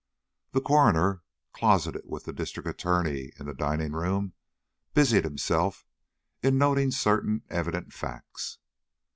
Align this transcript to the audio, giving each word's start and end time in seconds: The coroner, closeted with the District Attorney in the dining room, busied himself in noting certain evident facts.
The 0.53 0.61
coroner, 0.61 1.21
closeted 1.53 2.01
with 2.05 2.25
the 2.25 2.33
District 2.33 2.67
Attorney 2.67 3.33
in 3.39 3.45
the 3.45 3.53
dining 3.53 3.91
room, 3.91 4.33
busied 4.95 5.25
himself 5.25 5.85
in 6.41 6.57
noting 6.57 6.89
certain 6.89 7.43
evident 7.51 7.93
facts. 7.93 8.57